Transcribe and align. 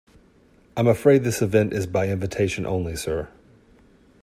I'm 0.75 0.87
afraid 0.87 1.23
this 1.23 1.43
event 1.43 1.73
is 1.73 1.85
by 1.85 2.07
invitation 2.09 2.65
only, 2.65 2.95
sir. 2.95 3.29